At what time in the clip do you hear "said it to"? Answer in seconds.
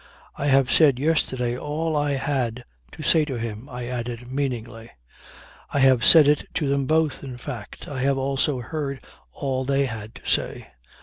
6.03-6.67